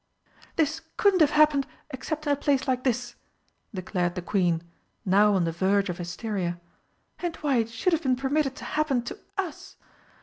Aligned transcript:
"This 0.55 0.81
couldn't 0.97 1.19
have 1.19 1.29
happened 1.29 1.67
except 1.91 2.25
in 2.25 2.33
a 2.33 2.35
place 2.35 2.67
like 2.67 2.83
this!" 2.83 3.13
declared 3.71 4.15
the 4.15 4.23
Queen, 4.23 4.63
now 5.05 5.35
on 5.35 5.43
the 5.43 5.51
verge 5.51 5.89
of 5.89 5.99
hysteria. 5.99 6.59
"And 7.19 7.35
why 7.35 7.57
it 7.57 7.69
should 7.69 7.93
have 7.93 8.01
been 8.01 8.15
permitted 8.15 8.55
to 8.55 8.65
happen 8.65 9.03
to 9.03 9.19
US! 9.37 9.75